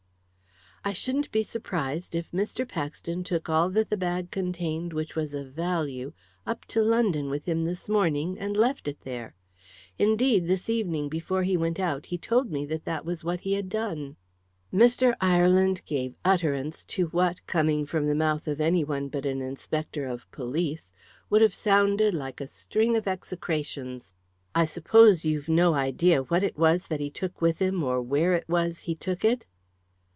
"I 0.83 0.93
shouldn't 0.93 1.31
be 1.31 1.43
surprised 1.43 2.15
if 2.15 2.31
Mr. 2.31 2.67
Paxton 2.67 3.23
took 3.23 3.47
all 3.47 3.69
that 3.69 3.91
the 3.91 3.95
bag 3.95 4.31
contained 4.31 4.93
which 4.93 5.15
was 5.15 5.35
of 5.35 5.51
value 5.53 6.11
up 6.43 6.65
to 6.73 6.81
London 6.81 7.29
with 7.29 7.45
him 7.45 7.65
this 7.65 7.87
morning, 7.87 8.39
and 8.39 8.57
left 8.57 8.87
it 8.87 8.99
there. 9.01 9.35
Indeed, 9.99 10.47
this 10.47 10.71
evening, 10.71 11.07
before 11.07 11.43
he 11.43 11.55
went 11.55 11.79
out, 11.79 12.07
he 12.07 12.17
told 12.17 12.49
me 12.51 12.65
that 12.65 12.83
that 12.85 13.05
was 13.05 13.23
what 13.23 13.41
he 13.41 13.53
had 13.53 13.69
done." 13.69 14.15
Mr. 14.73 15.13
Ireland 15.21 15.83
gave 15.85 16.15
utterance 16.25 16.83
to 16.85 17.05
what, 17.09 17.45
coming 17.45 17.85
from 17.85 18.07
the 18.07 18.15
mouth 18.15 18.47
of 18.47 18.59
any 18.59 18.83
one 18.83 19.07
but 19.07 19.23
an 19.27 19.39
inspector 19.39 20.07
of 20.07 20.29
police, 20.31 20.91
would 21.29 21.43
have 21.43 21.53
sounded 21.53 22.15
like 22.15 22.41
a 22.41 22.47
string 22.47 22.97
of 22.97 23.07
execrations. 23.07 24.13
"I 24.55 24.65
suppose 24.65 25.23
you've 25.25 25.47
no 25.47 25.75
idea 25.75 26.23
what 26.23 26.41
it 26.41 26.57
was 26.57 26.87
that 26.87 26.99
he 27.01 27.11
took 27.11 27.39
with 27.39 27.59
him 27.59 27.83
or 27.83 28.01
where 28.01 28.33
it 28.33 28.49
was 28.49 28.79
he 28.79 28.95
took 28.95 29.23
it?" 29.23 29.45